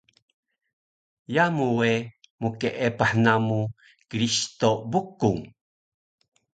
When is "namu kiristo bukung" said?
3.23-5.39